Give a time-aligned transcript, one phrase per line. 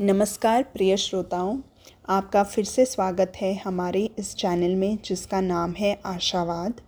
[0.00, 1.58] नमस्कार प्रिय श्रोताओं,
[2.08, 6.80] आपका फिर से स्वागत है हमारे इस चैनल में जिसका नाम है आशावाद।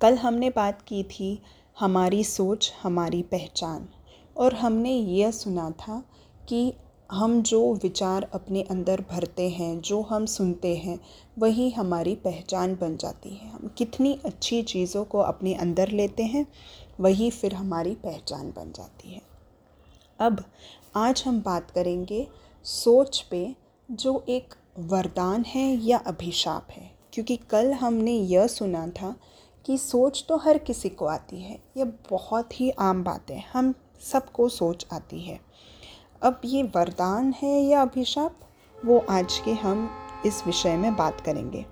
[0.00, 1.42] कल हमने बात की थी
[1.80, 3.88] हमारी सोच, हमारी पहचान,
[4.36, 6.02] और हमने यह सुना था
[6.48, 6.72] कि
[7.12, 11.00] हम जो विचार अपने अंदर भरते हैं, जो हम सुनते हैं,
[11.38, 16.46] वही हमारी पहचान बन जाती है। हम कितनी अच्छी चीज़ों को अपने अंदर लेते हैं,
[17.00, 19.22] वही फिर हमारी पहचान बन जाती है।
[20.20, 20.44] अब
[20.96, 22.28] आज हम बात करेंगे
[22.64, 23.54] सोच पे
[23.90, 29.16] जो एक वरदान है या अभिशाप है। क्योंकि कल हमने यह सुना था
[29.66, 33.74] कि सोच तो हर किसी को आती है। यह बहुत ही आम बात है। हम
[34.12, 35.40] सबको सोच आती है।
[36.22, 38.36] अब ये वरदान है या अभिशाप,
[38.84, 39.90] वो आज के हम
[40.26, 41.66] इस विषय में बात करेंगे।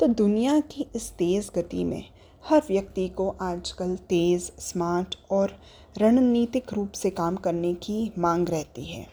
[0.00, 2.04] तो दुनिया की इस तेज़ गति में
[2.48, 5.52] हर व्यक्ति को आजकल तेज़, स्मार्ट और
[5.98, 9.06] रणनीतिक रूप से काम करने की मांग रहती है।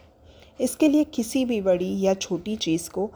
[0.60, 3.10] इसके लिए किसी भी बड़ी या छोटी चीज़ को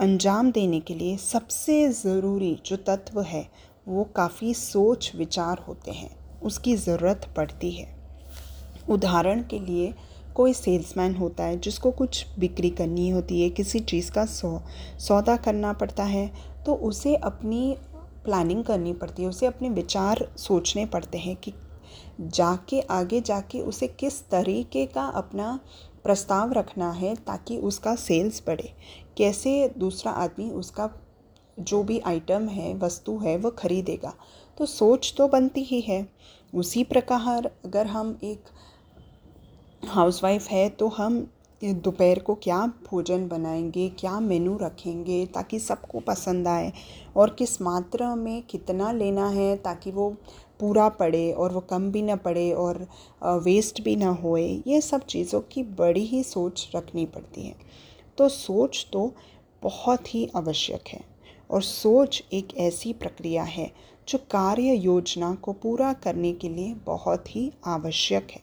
[0.00, 3.48] अंजाम देने के लिए सबसे ज़रूरी जो तत्व है,
[3.88, 7.96] वो काफ़ी सोच, विचार होते हैं। उसकी ज़रूरत पड़ती है।
[8.90, 9.94] उदाहरण के लिए
[10.34, 14.60] कोई सेल्समैन होता है, जिसको कुछ बिक्री करनी होती है, किसी चीज़ का सौ,
[14.98, 16.30] सौदा करना पड़ता है
[16.66, 17.76] तो उसे अपनी
[18.26, 21.52] प्लानिंग करनी पड़ती है, उसे अपने विचार सोचने पड़ते हैं कि
[22.20, 25.58] जाके, आगे जाके उसे किस तरीके का अपना
[26.04, 28.72] प्रस्ताव रखना है ताकि उसका सेल्स बढ़े।
[29.16, 30.90] कैसे दूसरा आदमी उसका
[31.58, 34.12] जो भी आइटम है, वस्तु है वह खरीदेगा।
[34.58, 36.06] तो सोच तो बनती ही है।
[36.54, 38.44] उसी प्रकार अगर हम एक
[39.86, 41.26] हाउसवाइफ है तो हम
[41.62, 46.72] दोपहर को क्या भोजन बनाएँगे, क्या मेनू रखेंगे ताकि सबको पसंद आए
[47.16, 50.08] और किस मात्रा में कितना लेना है ताकि वो
[50.60, 52.86] पूरा पड़े और वो कम भी ना पड़े और
[53.44, 57.54] वेस्ट भी ना होए। ये सब चीज़ों की बड़ी ही सोच रखनी पड़ती है।
[58.18, 59.12] तो सोच तो
[59.62, 61.00] बहुत ही आवश्यक है
[61.50, 63.70] और सोच एक ऐसी प्रक्रिया है
[64.08, 68.42] जो कार्य योजना को पूरा करने के लिए बहुत ही आवश्यक है।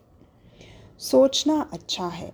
[1.01, 2.31] सोचना अच्छा है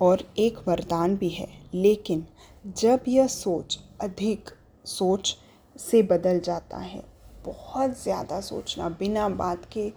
[0.00, 2.26] और एक वरदान भी है। लेकिन
[2.76, 4.50] जब यह सोच अधिक
[4.88, 5.36] सोच
[5.76, 7.02] से बदल जाता है,
[7.44, 9.88] बहुत ज़्यादा सोचना, बिना बात के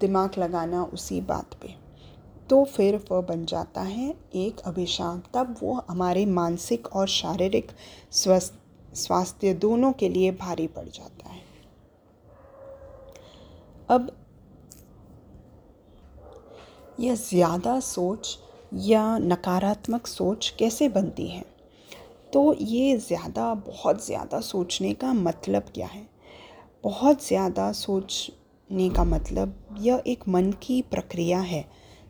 [0.00, 1.74] दिमाग लगाना उसी बात पे
[2.50, 7.70] तो फिर वह बन जाता है एक अभिशाप तब वो हमारे मानसिक और शारीरिक
[8.12, 8.54] स्वस्थ,
[8.94, 11.42] स्वास्थ्य दोनों के लिए भारी पड़ जाता है।
[13.88, 14.10] अब
[17.00, 18.38] यह ज़्यादा सोच
[18.74, 21.44] या नकारात्मक सोच कैसे बनती है?
[22.32, 26.06] तो ये ज़्यादा, बहुत ज़्यादा सोचने का मतलब क्या है?
[26.84, 31.64] बहुत ज़्यादा सोचने का मतलब यह एक मन की प्रक्रिया है,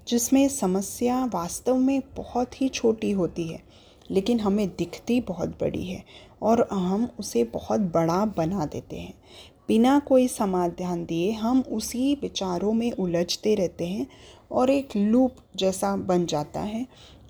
[0.08, 3.62] जिसमें समस्या वास्तव में बहुत ही छोटी होती है,
[4.10, 6.04] लेकिन हमें दिखती बहुत बड़ी है
[6.42, 9.14] और हम उसे बहुत बड़ा बना देते हैं।
[9.68, 14.06] बिना कोई समाधान दिए हम उसी विचारों में उलझते रहते हैं
[14.54, 16.86] और एक लूप जैसा बन जाता है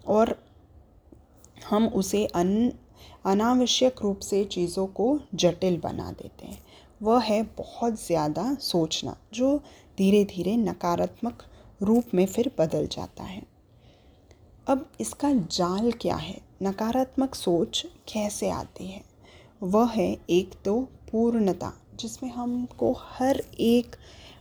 [0.06, 0.36] और
[1.68, 2.72] हम उसे अन,
[3.24, 6.58] अनावश्यक रूप से चीज़ों को जटिल बना देते हैं।
[7.02, 9.56] वह है बहुत ज़्यादा सोचना, जो
[9.98, 11.42] धीरे धीरे नकारात्मक
[11.82, 13.42] रूप में फिर बदल जाता है।
[14.66, 16.40] अब इसका जाल क्या है?
[16.62, 19.02] नकारात्मक सोच कैसे आती है?
[19.62, 20.80] वह है एक तो
[21.10, 23.96] पूर्णता, जिसमें हमको हर एक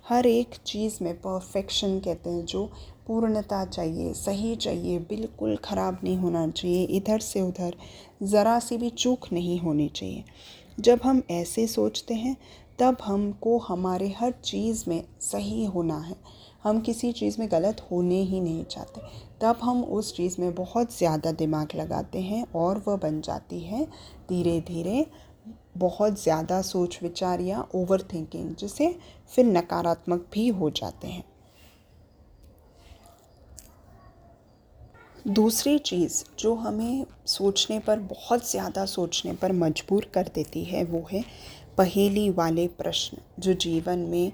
[0.05, 2.65] हर एक चीज़ में परफेक्शन कहते हैं, जो
[3.07, 7.75] पूर्णता चाहिए, सही चाहिए, बिल्कुल ख़राब नहीं होना चाहिए, इधर से उधर
[8.23, 10.23] ज़रा सी भी चूक नहीं होनी चाहिए।
[10.79, 12.37] जब हम ऐसे सोचते हैं,
[12.79, 16.15] तब हमको हमारे हर चीज़ में सही होना है।
[16.63, 19.01] हम किसी चीज़ में गलत होने ही नहीं चाहते।
[19.41, 23.85] तब हम उस चीज़ में बहुत ज़्यादा दिमाग लगाते हैं और वह बन जाती है
[24.29, 25.05] धीरे धीरे
[25.75, 28.95] बहुत ज़्यादा सोच विचार या ओवर थिंकिंग जिसे
[29.31, 31.23] फिर नकारात्मक भी हो जाते हैं।
[35.25, 41.07] दूसरी चीज़ जो हमें सोचने पर, बहुत ज़्यादा सोचने पर मजबूर कर देती है, वो
[41.11, 41.23] है
[41.77, 44.31] पहेली वाले प्रश्न जो जीवन में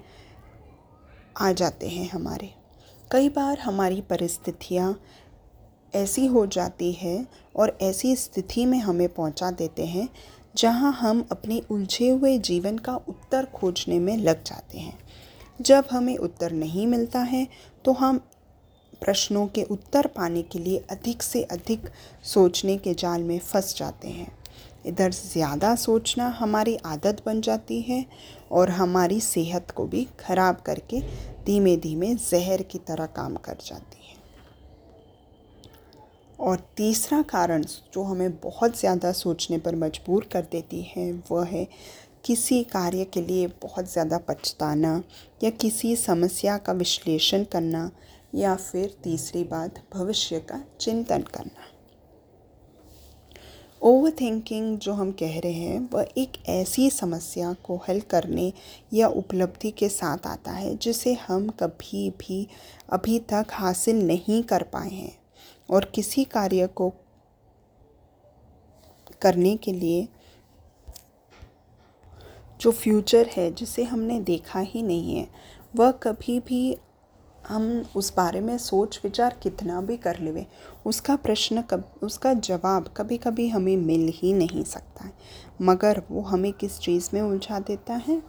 [1.36, 2.50] आ जाते हैं हमारे।
[3.10, 4.94] कई बार हमारी परिस्थितियाँ
[5.94, 7.26] ऐसी हो जाती है
[7.56, 10.08] और ऐसी स्थिति में हमें पहुँचा देते हैं
[10.54, 14.98] जहाँ हम अपने उलझे हुए जीवन का उत्तर खोजने में लग जाते हैं।
[15.60, 17.46] जब हमें उत्तर नहीं मिलता है
[17.84, 18.18] तो हम
[19.02, 21.88] प्रश्नों के उत्तर पाने के लिए अधिक से अधिक
[22.24, 24.30] सोचने के जाल में फंस जाते हैं।
[24.86, 28.04] इधर ज़्यादा सोचना हमारी आदत बन जाती है
[28.50, 31.00] और हमारी सेहत को भी ख़राब करके
[31.46, 33.99] धीमे धीमे जहर की तरह काम कर जाती है
[36.40, 37.62] और तीसरा कारण
[37.94, 41.66] जो हमें बहुत ज़्यादा सोचने पर मजबूर कर देती है, वह है
[42.24, 45.02] किसी कार्य के लिए बहुत ज़्यादा पछताना
[45.44, 47.90] या किसी समस्या का विश्लेषण करना
[48.34, 51.68] या फिर तीसरी बात, भविष्य का चिंतन करना।
[53.82, 58.52] ओवर थिंकिंग जो हम कह रहे हैं, वह एक ऐसी समस्या को हल करने
[58.92, 62.46] या उपलब्धि के साथ आता है जिसे हम कभी भी
[62.92, 65.19] अभी तक हासिल नहीं कर पाए हैं।
[65.70, 66.92] और किसी कार्य को
[69.22, 70.08] करने के लिए
[72.60, 75.28] जो फ्यूचर है, जिसे हमने देखा ही नहीं है,
[75.76, 76.76] वह कभी भी
[77.48, 80.46] हम उस बारे में सोच विचार कितना भी कर लेवे,
[80.86, 85.12] उसका प्रश्न कब, उसका जवाब कभी कभी हमें मिल ही नहीं सकता है।
[85.62, 88.22] मगर वो हमें किस चीज़ में उलझा देता है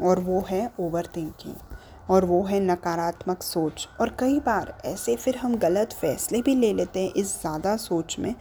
[0.00, 1.54] और वो है ओवर थिंकिंग
[2.10, 6.72] और वो है नकारात्मक सोच। और कई बार ऐसे फिर हम गलत फैसले भी ले
[6.72, 8.34] लेते हैं इस ज़्यादा सोच में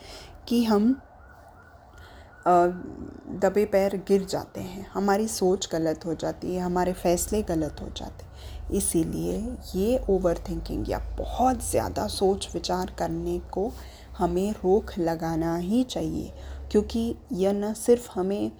[0.48, 0.96] कि हम
[2.48, 7.88] दबे पैर गिर जाते हैं। हमारी सोच गलत हो जाती है, हमारे फैसले गलत हो
[7.98, 9.38] जाते हैं। इसीलिए
[9.76, 13.72] ये ओवर थिंकिंग या बहुत ज़्यादा सोच विचार करने को
[14.18, 16.32] हमें रोक लगाना ही चाहिए।
[16.72, 18.52] क्योंकि यह न सिर्फ़ हमें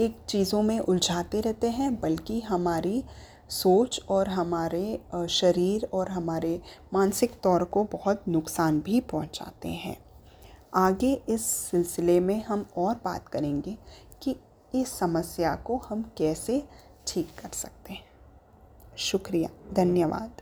[0.00, 3.02] एक चीज़ों में उलझाते रहते हैं, बल्कि हमारी
[3.52, 5.00] सोच और हमारे
[5.30, 6.60] शरीर और हमारे
[6.94, 9.96] मानसिक तौर को बहुत नुकसान भी पहुंचाते हैं।
[10.74, 13.76] आगे इस सिलसिले में हम और बात करेंगे
[14.22, 14.36] कि
[14.74, 16.62] इस समस्या को हम कैसे
[17.06, 18.04] ठीक कर सकते हैं।
[18.98, 20.41] शुक्रिया, धन्यवाद।